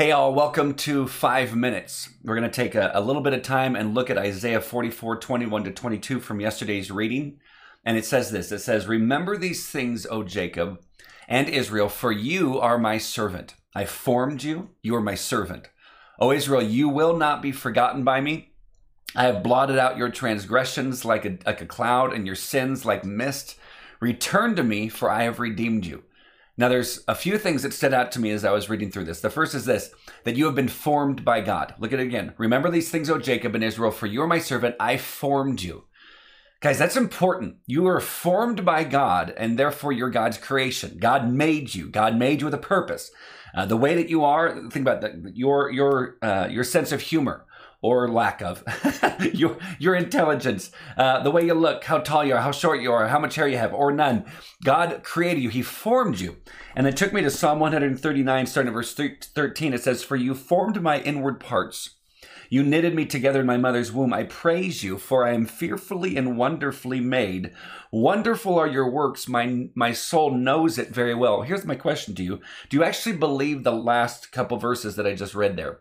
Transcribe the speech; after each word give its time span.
Hey, 0.00 0.12
all, 0.12 0.32
welcome 0.32 0.72
to 0.76 1.06
Five 1.06 1.54
Minutes. 1.54 2.08
We're 2.24 2.34
going 2.34 2.50
to 2.50 2.56
take 2.56 2.74
a, 2.74 2.90
a, 2.94 3.02
little 3.02 3.20
bit 3.20 3.34
of 3.34 3.42
time 3.42 3.76
and 3.76 3.94
look 3.94 4.08
at 4.08 4.16
Isaiah 4.16 4.62
44 4.62 5.18
21 5.18 5.64
to 5.64 5.72
22 5.72 6.20
from 6.20 6.40
yesterday's 6.40 6.90
reading. 6.90 7.38
And 7.84 7.98
it 7.98 8.06
says 8.06 8.30
this 8.30 8.50
It 8.50 8.60
says, 8.60 8.86
Remember 8.86 9.36
these 9.36 9.68
things, 9.68 10.06
O 10.06 10.22
Jacob 10.22 10.80
and 11.28 11.50
Israel, 11.50 11.90
for 11.90 12.12
you 12.12 12.58
are 12.58 12.78
my 12.78 12.96
servant. 12.96 13.56
I 13.74 13.84
formed 13.84 14.42
you, 14.42 14.70
you 14.80 14.96
are 14.96 15.02
my 15.02 15.16
servant. 15.16 15.68
O 16.18 16.32
Israel, 16.32 16.62
you 16.62 16.88
will 16.88 17.14
not 17.14 17.42
be 17.42 17.52
forgotten 17.52 18.02
by 18.02 18.22
me. 18.22 18.54
I 19.14 19.24
have 19.24 19.42
blotted 19.42 19.78
out 19.78 19.98
your 19.98 20.08
transgressions 20.08 21.04
like 21.04 21.26
a, 21.26 21.36
like 21.44 21.60
a 21.60 21.66
cloud 21.66 22.14
and 22.14 22.24
your 22.24 22.36
sins 22.36 22.86
like 22.86 23.04
mist. 23.04 23.58
Return 24.00 24.56
to 24.56 24.64
me, 24.64 24.88
for 24.88 25.10
I 25.10 25.24
have 25.24 25.38
redeemed 25.38 25.84
you. 25.84 26.04
Now, 26.56 26.68
there's 26.68 27.02
a 27.08 27.14
few 27.14 27.38
things 27.38 27.62
that 27.62 27.72
stood 27.72 27.94
out 27.94 28.12
to 28.12 28.20
me 28.20 28.30
as 28.30 28.44
I 28.44 28.50
was 28.50 28.68
reading 28.68 28.90
through 28.90 29.04
this. 29.04 29.20
The 29.20 29.30
first 29.30 29.54
is 29.54 29.64
this 29.64 29.90
that 30.24 30.36
you 30.36 30.44
have 30.46 30.54
been 30.54 30.68
formed 30.68 31.24
by 31.24 31.40
God. 31.40 31.74
Look 31.78 31.92
at 31.92 32.00
it 32.00 32.06
again. 32.06 32.34
Remember 32.38 32.70
these 32.70 32.90
things, 32.90 33.08
O 33.08 33.18
Jacob 33.18 33.54
and 33.54 33.64
Israel, 33.64 33.90
for 33.90 34.06
you 34.06 34.20
are 34.22 34.26
my 34.26 34.38
servant. 34.38 34.76
I 34.78 34.96
formed 34.96 35.62
you. 35.62 35.84
Guys, 36.60 36.78
that's 36.78 36.96
important. 36.96 37.56
You 37.66 37.86
are 37.86 38.00
formed 38.00 38.66
by 38.66 38.84
God, 38.84 39.32
and 39.38 39.58
therefore 39.58 39.92
you're 39.92 40.10
God's 40.10 40.36
creation. 40.36 40.98
God 41.00 41.32
made 41.32 41.74
you. 41.74 41.88
God 41.88 42.16
made 42.16 42.40
you 42.40 42.46
with 42.46 42.54
a 42.54 42.58
purpose. 42.58 43.10
Uh, 43.54 43.64
the 43.64 43.78
way 43.78 43.94
that 43.94 44.10
you 44.10 44.22
are, 44.22 44.54
think 44.68 44.82
about 44.86 45.00
that, 45.00 45.14
your 45.34 45.70
your 45.70 46.18
uh, 46.20 46.48
your 46.50 46.62
sense 46.64 46.92
of 46.92 47.00
humor, 47.00 47.46
or 47.82 48.08
lack 48.08 48.42
of 48.42 48.62
your 49.32 49.58
your 49.78 49.94
intelligence, 49.94 50.70
uh, 50.96 51.22
the 51.22 51.30
way 51.30 51.44
you 51.44 51.54
look, 51.54 51.84
how 51.84 51.98
tall 51.98 52.24
you 52.24 52.34
are, 52.34 52.40
how 52.40 52.52
short 52.52 52.80
you 52.80 52.92
are, 52.92 53.08
how 53.08 53.18
much 53.18 53.34
hair 53.36 53.48
you 53.48 53.58
have, 53.58 53.72
or 53.72 53.92
none. 53.92 54.24
God 54.64 55.02
created 55.02 55.42
you; 55.42 55.48
He 55.48 55.62
formed 55.62 56.20
you, 56.20 56.36
and 56.74 56.86
it 56.86 56.96
took 56.96 57.12
me 57.12 57.22
to 57.22 57.30
Psalm 57.30 57.60
139, 57.60 58.46
starting 58.46 58.68
at 58.68 58.74
verse 58.74 58.94
13. 58.94 59.74
It 59.74 59.82
says, 59.82 60.02
"For 60.02 60.16
you 60.16 60.34
formed 60.34 60.82
my 60.82 61.00
inward 61.00 61.40
parts." 61.40 61.96
You 62.52 62.64
knitted 62.64 62.96
me 62.96 63.06
together 63.06 63.40
in 63.40 63.46
my 63.46 63.56
mother's 63.56 63.92
womb. 63.92 64.12
I 64.12 64.24
praise 64.24 64.82
you, 64.82 64.98
for 64.98 65.24
I 65.24 65.34
am 65.34 65.46
fearfully 65.46 66.16
and 66.16 66.36
wonderfully 66.36 66.98
made. 66.98 67.52
Wonderful 67.92 68.58
are 68.58 68.66
your 68.66 68.90
works. 68.90 69.28
My, 69.28 69.68
my 69.76 69.92
soul 69.92 70.32
knows 70.32 70.76
it 70.76 70.88
very 70.88 71.14
well. 71.14 71.42
Here's 71.42 71.64
my 71.64 71.76
question 71.76 72.16
to 72.16 72.24
you 72.24 72.40
Do 72.68 72.76
you 72.76 72.82
actually 72.82 73.16
believe 73.16 73.62
the 73.62 73.70
last 73.70 74.32
couple 74.32 74.56
verses 74.58 74.96
that 74.96 75.06
I 75.06 75.14
just 75.14 75.36
read 75.36 75.56
there? 75.56 75.78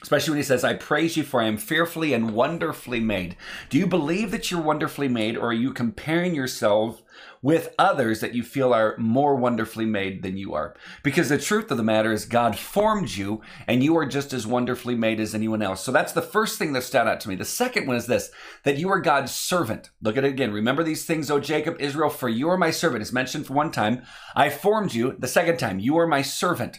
Especially 0.00 0.30
when 0.30 0.38
he 0.38 0.44
says, 0.44 0.62
I 0.62 0.74
praise 0.74 1.16
you 1.16 1.24
for 1.24 1.40
I 1.42 1.46
am 1.46 1.58
fearfully 1.58 2.14
and 2.14 2.32
wonderfully 2.32 3.00
made. 3.00 3.36
Do 3.68 3.78
you 3.78 3.86
believe 3.86 4.30
that 4.30 4.48
you're 4.48 4.62
wonderfully 4.62 5.08
made, 5.08 5.36
or 5.36 5.48
are 5.48 5.52
you 5.52 5.72
comparing 5.72 6.36
yourself 6.36 7.02
with 7.42 7.74
others 7.80 8.20
that 8.20 8.32
you 8.32 8.44
feel 8.44 8.72
are 8.72 8.96
more 8.96 9.34
wonderfully 9.34 9.86
made 9.86 10.22
than 10.22 10.36
you 10.36 10.54
are? 10.54 10.76
Because 11.02 11.28
the 11.28 11.36
truth 11.36 11.68
of 11.72 11.78
the 11.78 11.82
matter 11.82 12.12
is, 12.12 12.26
God 12.26 12.56
formed 12.56 13.10
you, 13.10 13.42
and 13.66 13.82
you 13.82 13.96
are 13.96 14.06
just 14.06 14.32
as 14.32 14.46
wonderfully 14.46 14.94
made 14.94 15.18
as 15.18 15.34
anyone 15.34 15.62
else. 15.62 15.82
So 15.82 15.90
that's 15.90 16.12
the 16.12 16.22
first 16.22 16.60
thing 16.60 16.74
that 16.74 16.84
stood 16.84 17.08
out 17.08 17.20
to 17.22 17.28
me. 17.28 17.34
The 17.34 17.44
second 17.44 17.88
one 17.88 17.96
is 17.96 18.06
this 18.06 18.30
that 18.62 18.78
you 18.78 18.88
are 18.90 19.00
God's 19.00 19.32
servant. 19.32 19.90
Look 20.00 20.16
at 20.16 20.24
it 20.24 20.28
again. 20.28 20.52
Remember 20.52 20.84
these 20.84 21.06
things, 21.06 21.28
O 21.28 21.40
Jacob, 21.40 21.76
Israel, 21.80 22.10
for 22.10 22.28
you 22.28 22.48
are 22.50 22.56
my 22.56 22.70
servant. 22.70 23.02
It's 23.02 23.12
mentioned 23.12 23.48
for 23.48 23.54
one 23.54 23.72
time. 23.72 24.02
I 24.36 24.48
formed 24.48 24.94
you. 24.94 25.16
The 25.18 25.26
second 25.26 25.58
time, 25.58 25.80
you 25.80 25.98
are 25.98 26.06
my 26.06 26.22
servant. 26.22 26.78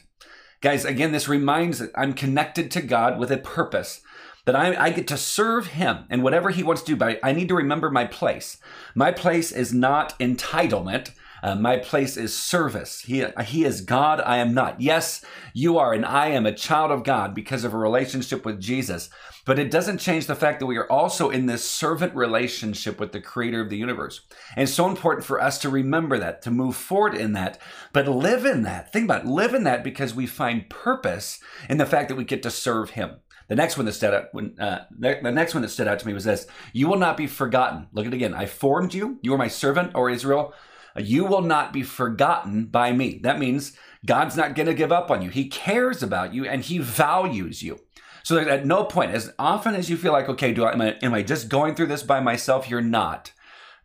Guys, 0.62 0.84
again, 0.84 1.14
this 1.14 1.30
reminds 1.30 1.80
that 1.80 1.92
I'm 1.96 2.14
connected 2.14 2.70
to 2.72 2.82
God 2.82 3.18
with 3.18 3.32
a 3.32 3.38
purpose. 3.38 4.02
That 4.46 4.56
I, 4.56 4.86
I 4.86 4.90
get 4.90 5.08
to 5.10 5.18
serve 5.18 5.68
him 5.68 6.06
and 6.10 6.24
whatever 6.24 6.50
he 6.50 6.64
wants 6.64 6.82
to 6.82 6.94
do, 6.94 6.96
but 6.96 7.20
I 7.24 7.34
need 7.34 7.50
to 7.50 7.56
remember 7.56 7.92
my 7.92 8.06
place. 8.06 8.58
My 8.96 9.12
place 9.12 9.52
is 9.52 9.74
not 9.74 10.18
entitlement. 10.20 11.12
Uh, 11.42 11.56
my 11.56 11.78
place 11.78 12.18
is 12.18 12.38
service. 12.38 13.02
He, 13.02 13.26
he 13.46 13.66
is 13.66 13.82
God. 13.82 14.22
I 14.22 14.38
am 14.38 14.54
not. 14.54 14.82
Yes, 14.82 15.24
you 15.54 15.78
are, 15.78 15.94
and 15.94 16.06
I 16.06 16.28
am 16.28 16.46
a 16.46 16.54
child 16.54 16.92
of 16.92 17.04
God 17.04 17.34
because 17.34 17.64
of 17.64 17.74
a 17.74 17.78
relationship 17.78 18.46
with 18.46 18.60
Jesus. 18.60 19.10
But 19.46 19.58
it 19.58 19.72
doesn't 19.72 19.98
change 19.98 20.28
the 20.28 20.36
fact 20.36 20.60
that 20.60 20.66
we 20.66 20.78
are 20.78 20.92
also 20.92 21.30
in 21.30 21.46
this 21.46 21.70
servant 21.70 22.14
relationship 22.14 23.00
with 23.00 23.14
the 23.14 23.22
creator 23.22 23.62
of 23.62 23.70
the 23.70 23.78
universe. 23.78 24.22
And 24.56 24.64
it's 24.64 24.74
so 24.74 24.88
important 24.88 25.26
for 25.26 25.42
us 25.42 25.58
to 25.60 25.70
remember 25.70 26.20
that, 26.20 26.42
to 26.44 26.52
move 26.52 26.76
forward 26.76 27.16
in 27.16 27.34
that, 27.34 27.60
but 27.94 28.08
live 28.08 28.46
in 28.46 28.64
that. 28.64 28.94
Think 28.94 29.06
about 29.06 29.24
it. 29.24 29.28
live 29.28 29.54
in 29.54 29.64
that 29.64 29.84
because 29.84 30.14
we 30.14 30.28
find 30.28 30.70
purpose 30.70 31.40
in 31.70 31.78
the 31.78 31.86
fact 31.86 32.10
that 32.10 32.16
we 32.16 32.26
get 32.26 32.44
to 32.44 32.52
serve 32.52 32.92
him. 32.92 33.18
The 33.48 33.56
next 33.56 33.78
one 33.78 33.88
that 33.88 33.94
stood 33.94 34.14
out 34.14 34.26
when 34.32 34.60
uh, 34.60 34.86
the 34.92 35.20
next 35.32 35.56
one 35.56 35.64
that 35.64 35.70
stood 35.70 35.88
out 35.88 35.98
to 35.98 36.06
me 36.06 36.14
was 36.14 36.26
this: 36.26 36.46
"You 36.72 36.88
will 36.88 37.00
not 37.00 37.18
be 37.18 37.26
forgotten." 37.26 37.88
Look 37.92 38.06
at 38.06 38.14
it 38.14 38.16
again. 38.16 38.36
I 38.36 38.46
formed 38.46 38.94
you. 38.94 39.18
You 39.24 39.34
are 39.34 39.40
my 39.40 39.48
servant, 39.48 39.94
or 39.96 40.12
Israel. 40.12 40.54
You 40.98 41.26
will 41.26 41.42
not 41.42 41.74
be 41.74 41.84
forgotten 41.84 42.66
by 42.66 42.92
me. 42.92 43.20
That 43.24 43.40
means 43.40 43.78
God's 44.06 44.38
not 44.38 44.56
going 44.56 44.68
to 44.68 44.74
give 44.74 44.92
up 44.92 45.12
on 45.12 45.22
you. 45.22 45.30
He 45.30 45.48
cares 45.48 46.02
about 46.02 46.34
you 46.34 46.46
and 46.46 46.64
he 46.64 46.78
values 46.78 47.62
you. 47.62 47.80
So 48.24 48.38
at 48.38 48.66
no 48.66 48.84
point, 48.84 49.12
as 49.12 49.32
often 49.40 49.76
as 49.76 49.90
you 49.90 49.98
feel 49.98 50.12
like, 50.12 50.30
okay, 50.30 50.54
do 50.54 50.64
I, 50.64 50.74
am 50.74 50.82
I, 50.82 50.96
am 51.02 51.14
I 51.14 51.24
just 51.24 51.50
going 51.50 51.76
through 51.76 51.88
this 51.88 52.04
by 52.04 52.20
myself? 52.20 52.70
You're 52.70 52.82
not. 52.82 53.32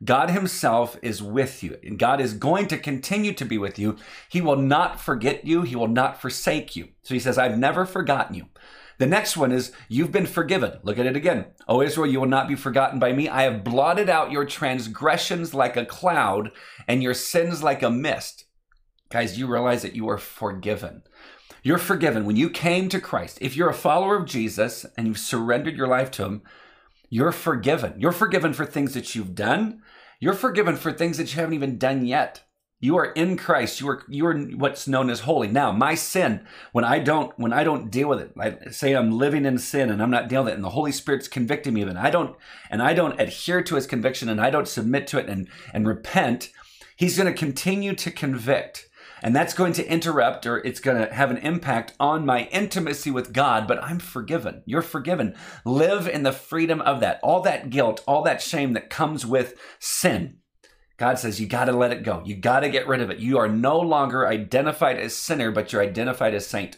God 0.03 0.31
Himself 0.31 0.99
is 1.03 1.23
with 1.23 1.63
you, 1.63 1.79
and 1.83 1.99
God 1.99 2.21
is 2.21 2.35
going 2.35 2.67
to 2.69 2.79
continue 2.79 3.33
to 3.33 3.45
be 3.45 3.59
with 3.59 3.79
you. 3.79 3.97
He 4.29 4.41
will 4.41 4.57
not 4.57 5.01
forget 5.01 5.47
you, 5.47 5.63
He 5.63 5.77
will 5.77 5.89
not 5.89 6.21
forsake 6.21 6.77
you. 6.77 6.89
So 7.03 7.15
He 7.15 7.21
says, 7.21 7.39
I've 7.39 7.57
never 7.57 7.87
forgotten 7.87 8.35
you. 8.35 8.47
The 8.99 9.07
next 9.07 9.37
one 9.37 9.53
is, 9.53 9.73
You've 9.89 10.13
been 10.13 10.27
forgiven. 10.27 10.79
Look 10.83 10.99
at 10.99 11.07
it 11.07 11.17
again. 11.17 11.47
O 11.69 11.83
Israel, 11.83 12.07
you 12.07 12.21
will 12.21 12.29
not 12.29 12.49
be 12.49 12.55
forgotten 12.55 12.99
by 12.99 13.13
me. 13.13 13.29
I 13.29 13.43
have 13.43 13.65
blotted 13.65 14.09
out 14.09 14.31
your 14.31 14.45
transgressions 14.45 15.55
like 15.55 15.77
a 15.77 15.87
cloud 15.87 16.53
and 16.87 17.03
your 17.03 17.15
sins 17.15 17.63
like 17.63 17.83
a 17.83 17.91
mist. 17.91 18.45
Guys, 19.11 19.39
you 19.39 19.47
realize 19.47 19.83
that 19.83 19.95
you 19.95 20.09
are 20.09 20.19
forgiven. 20.19 21.03
You're 21.63 21.79
forgiven. 21.79 22.25
When 22.25 22.37
you 22.37 22.51
came 22.51 22.89
to 22.91 23.01
Christ, 23.01 23.39
if 23.41 23.57
you're 23.57 23.71
a 23.71 23.75
follower 23.75 24.17
of 24.17 24.27
Jesus 24.27 24.85
and 24.97 25.07
you've 25.07 25.19
surrendered 25.19 25.77
your 25.77 25.89
life 25.89 26.11
to 26.13 26.25
Him, 26.25 26.43
you're 27.09 27.33
forgiven. 27.33 27.95
You're 27.99 28.13
forgiven 28.13 28.53
for 28.53 28.67
things 28.67 28.95
that 28.95 29.15
you've 29.15 29.35
done. 29.35 29.83
You're 30.21 30.35
forgiven 30.35 30.77
for 30.77 30.93
things 30.93 31.19
that 31.19 31.33
you 31.33 31.41
haven't 31.41 31.55
even 31.55 31.79
done 31.79 32.07
yet. 32.07 32.44
You 32.85 32.99
are 32.99 33.13
in 33.13 33.39
Christ. 33.39 33.81
You 33.81 33.89
are 33.89 34.03
you 34.09 34.27
are 34.27 34.39
what's 34.39 34.87
known 34.87 35.09
as 35.09 35.21
holy. 35.21 35.49
Now, 35.49 35.73
my 35.73 35.95
sin, 35.95 36.47
when 36.73 36.85
I 36.85 36.99
don't 36.99 37.33
when 37.39 37.51
I 37.51 37.65
don't 37.65 37.91
deal 37.91 38.11
with 38.11 38.21
it, 38.21 38.33
I 38.39 38.71
say 38.73 38.93
I'm 38.93 39.11
living 39.11 39.47
in 39.47 39.57
sin 39.57 39.89
and 39.89 40.03
I'm 40.03 40.11
not 40.11 40.29
dealing 40.29 40.45
with 40.45 40.53
it, 40.53 40.57
and 40.57 40.65
the 40.65 40.69
Holy 40.69 40.93
Spirit's 40.93 41.27
convicting 41.27 41.73
me 41.73 41.81
of 41.81 41.89
it. 41.89 41.97
I 41.97 42.11
don't 42.11 42.37
and 42.69 42.83
I 42.83 42.93
don't 42.93 43.19
adhere 43.19 43.63
to 43.63 43.77
His 43.77 43.87
conviction 43.87 44.29
and 44.29 44.39
I 44.39 44.51
don't 44.51 44.69
submit 44.69 45.07
to 45.07 45.19
it 45.19 45.31
and 45.31 45.49
and 45.73 45.89
repent. 45.89 46.51
He's 46.95 47.17
going 47.17 47.33
to 47.33 47.39
continue 47.39 47.95
to 47.95 48.11
convict. 48.11 48.87
And 49.23 49.35
that's 49.35 49.55
going 49.55 49.73
to 49.75 49.91
interrupt 49.91 50.45
or 50.45 50.59
it's 50.59 50.81
going 50.81 50.99
to 50.99 51.11
have 51.11 51.31
an 51.31 51.39
impact 51.39 51.95
on 51.99 52.27
my 52.27 52.49
intimacy 52.53 53.11
with 53.11 53.33
God, 53.33 53.67
but 53.67 53.83
I'm 53.83 53.99
forgiven. 53.99 54.63
You're 54.67 54.83
forgiven. 54.83 55.35
Live 55.65 56.07
in 56.07 56.23
the 56.23 56.33
freedom 56.33 56.83
of 56.83 57.01
that. 57.01 57.21
All 57.23 57.41
that 57.41 57.71
guilt, 57.71 58.05
all 58.07 58.21
that 58.25 58.43
shame 58.43 58.75
that 58.75 58.91
comes 58.91 59.25
with 59.25 59.55
sin. 59.79 60.41
God 60.97 61.19
says 61.19 61.41
you 61.41 61.47
got 61.47 61.65
to 61.65 61.73
let 61.73 61.93
it 61.93 62.05
go. 62.05 62.23
You 62.25 62.37
got 62.37 62.61
to 62.61 62.69
get 62.69 62.87
rid 62.87 63.01
of 63.01 63.11
it. 63.11 63.19
You 63.19 63.39
are 63.39 63.49
no 63.49 63.79
longer 63.81 64.29
identified 64.29 64.97
as 64.97 65.15
sinner, 65.15 65.51
but 65.51 65.73
you're 65.73 65.83
identified 65.83 66.35
as 66.35 66.47
saint. 66.47 66.77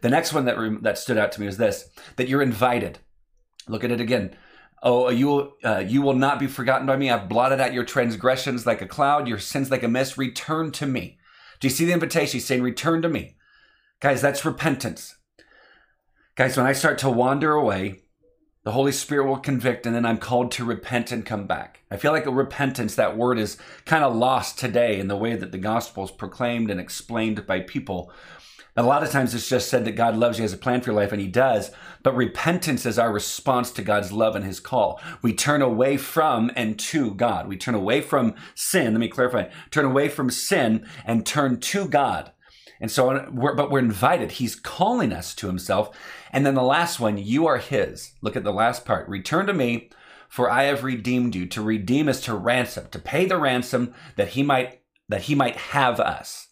The 0.00 0.08
next 0.08 0.32
one 0.32 0.46
that, 0.46 0.56
that 0.82 0.98
stood 0.98 1.18
out 1.18 1.32
to 1.32 1.40
me 1.40 1.46
was 1.46 1.58
this 1.58 1.90
that 2.16 2.28
you're 2.28 2.42
invited. 2.42 2.98
Look 3.68 3.84
at 3.84 3.90
it 3.90 4.00
again. 4.00 4.34
Oh, 4.82 5.10
you 5.10 5.52
uh, 5.64 5.84
you 5.86 6.02
will 6.02 6.14
not 6.14 6.38
be 6.38 6.46
forgotten 6.46 6.86
by 6.86 6.96
me. 6.96 7.10
I've 7.10 7.28
blotted 7.28 7.60
out 7.60 7.74
your 7.74 7.84
transgressions 7.84 8.64
like 8.64 8.80
a 8.80 8.86
cloud, 8.86 9.28
your 9.28 9.38
sins 9.38 9.70
like 9.70 9.82
a 9.82 9.88
mist. 9.88 10.16
Return 10.16 10.70
to 10.72 10.86
me. 10.86 11.18
Do 11.60 11.66
you 11.66 11.74
see 11.74 11.84
the 11.84 11.92
invitation? 11.92 12.34
He's 12.34 12.46
saying, 12.46 12.62
Return 12.62 13.02
to 13.02 13.08
me. 13.08 13.36
Guys, 14.00 14.22
that's 14.22 14.44
repentance. 14.44 15.16
Guys, 16.36 16.56
when 16.56 16.66
I 16.66 16.72
start 16.72 16.98
to 16.98 17.10
wander 17.10 17.52
away, 17.54 18.02
the 18.68 18.72
Holy 18.72 18.92
Spirit 18.92 19.26
will 19.26 19.38
convict, 19.38 19.86
and 19.86 19.94
then 19.94 20.04
I'm 20.04 20.18
called 20.18 20.50
to 20.52 20.64
repent 20.66 21.10
and 21.10 21.24
come 21.24 21.46
back. 21.46 21.80
I 21.90 21.96
feel 21.96 22.12
like 22.12 22.26
a 22.26 22.30
repentance, 22.30 22.96
that 22.96 23.16
word 23.16 23.38
is 23.38 23.56
kind 23.86 24.04
of 24.04 24.14
lost 24.14 24.58
today 24.58 25.00
in 25.00 25.08
the 25.08 25.16
way 25.16 25.36
that 25.36 25.52
the 25.52 25.56
gospel 25.56 26.04
is 26.04 26.10
proclaimed 26.10 26.70
and 26.70 26.78
explained 26.78 27.46
by 27.46 27.60
people. 27.60 28.12
A 28.76 28.82
lot 28.82 29.02
of 29.02 29.10
times 29.10 29.34
it's 29.34 29.48
just 29.48 29.70
said 29.70 29.86
that 29.86 29.92
God 29.92 30.18
loves 30.18 30.36
you, 30.36 30.42
has 30.42 30.52
a 30.52 30.58
plan 30.58 30.82
for 30.82 30.90
your 30.90 31.00
life, 31.00 31.12
and 31.12 31.20
He 31.22 31.28
does. 31.28 31.70
But 32.02 32.14
repentance 32.14 32.84
is 32.84 32.98
our 32.98 33.10
response 33.10 33.70
to 33.70 33.80
God's 33.80 34.12
love 34.12 34.36
and 34.36 34.44
His 34.44 34.60
call. 34.60 35.00
We 35.22 35.32
turn 35.32 35.62
away 35.62 35.96
from 35.96 36.50
and 36.54 36.78
to 36.78 37.14
God. 37.14 37.48
We 37.48 37.56
turn 37.56 37.74
away 37.74 38.02
from 38.02 38.34
sin. 38.54 38.92
Let 38.92 39.00
me 39.00 39.08
clarify. 39.08 39.44
Turn 39.70 39.86
away 39.86 40.10
from 40.10 40.28
sin 40.28 40.86
and 41.06 41.24
turn 41.24 41.58
to 41.60 41.88
God. 41.88 42.32
And 42.80 42.90
so, 42.90 43.28
we're, 43.32 43.54
but 43.54 43.70
we're 43.70 43.78
invited. 43.78 44.32
He's 44.32 44.54
calling 44.54 45.12
us 45.12 45.34
to 45.36 45.46
Himself. 45.46 45.96
And 46.32 46.46
then 46.46 46.54
the 46.54 46.62
last 46.62 47.00
one, 47.00 47.18
you 47.18 47.46
are 47.46 47.58
His. 47.58 48.12
Look 48.20 48.36
at 48.36 48.44
the 48.44 48.52
last 48.52 48.84
part. 48.84 49.08
Return 49.08 49.46
to 49.46 49.54
me, 49.54 49.90
for 50.28 50.50
I 50.50 50.64
have 50.64 50.84
redeemed 50.84 51.34
you. 51.34 51.46
To 51.46 51.62
redeem 51.62 52.08
is 52.08 52.20
to 52.22 52.34
ransom, 52.34 52.88
to 52.90 52.98
pay 52.98 53.26
the 53.26 53.38
ransom 53.38 53.94
that 54.16 54.28
He 54.28 54.42
might 54.42 54.80
that 55.08 55.22
He 55.22 55.34
might 55.34 55.56
have 55.56 55.98
us. 56.00 56.48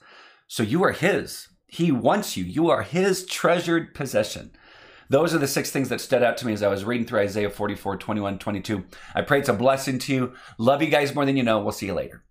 So 0.49 0.63
you 0.63 0.83
are 0.83 0.93
His. 0.93 1.49
He 1.67 1.91
wants 1.93 2.37
you. 2.37 2.45
You 2.45 2.71
are 2.71 2.83
his 2.83 3.27
treasured 3.27 3.95
possession. 3.95 4.53
Those 5.09 5.35
are 5.35 5.39
the 5.39 5.47
six 5.47 5.71
things 5.71 5.89
that 5.91 6.01
stood 6.01 6.23
out 6.23 6.37
to 6.39 6.47
me 6.47 6.53
as 6.53 6.63
I 6.63 6.69
was 6.69 6.85
reading 6.85 7.07
through 7.07 7.21
Isaiah 7.21 7.51
44, 7.51 7.97
21, 7.97 8.39
22. 8.39 8.85
I 9.15 9.23
pray 9.23 9.41
it's 9.41 9.49
a 9.49 9.53
blessing 9.53 9.99
to 10.01 10.15
you. 10.15 10.33
Love 10.59 10.83
you 10.83 10.89
guys 10.89 11.15
more 11.15 11.25
than 11.25 11.37
you 11.37 11.43
know. 11.43 11.61
We'll 11.61 11.73
see 11.73 11.87
you 11.87 11.95
later. 11.95 12.25